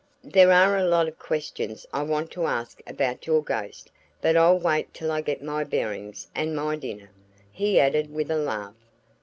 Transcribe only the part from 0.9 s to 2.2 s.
of questions I